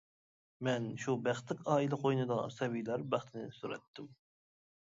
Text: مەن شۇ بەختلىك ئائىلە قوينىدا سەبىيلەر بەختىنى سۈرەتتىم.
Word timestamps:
مەن 0.67 0.87
شۇ 1.03 1.15
بەختلىك 1.27 1.61
ئائىلە 1.73 2.01
قوينىدا 2.05 2.39
سەبىيلەر 2.57 3.07
بەختىنى 3.15 3.55
سۈرەتتىم. 3.59 4.13